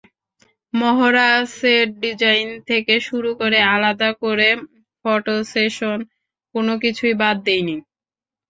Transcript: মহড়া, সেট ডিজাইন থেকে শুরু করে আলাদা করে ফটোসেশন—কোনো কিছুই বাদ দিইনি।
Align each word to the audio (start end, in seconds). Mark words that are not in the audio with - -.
মহড়া, 0.73 1.27
সেট 1.55 1.89
ডিজাইন 2.03 2.47
থেকে 2.69 2.95
শুরু 3.07 3.31
করে 3.39 3.59
আলাদা 3.75 4.09
করে 4.23 4.49
ফটোসেশন—কোনো 5.05 6.73
কিছুই 6.83 7.13
বাদ 7.21 7.37
দিইনি। 7.45 7.75